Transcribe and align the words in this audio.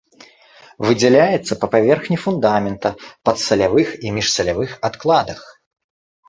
Выдзяляецца 0.85 1.57
па 1.65 1.69
паверхні 1.75 2.17
фундамента, 2.23 2.89
падсалявых 3.29 3.93
і 4.07 4.15
міжсалявых 4.17 4.71
адкладах. 4.91 5.39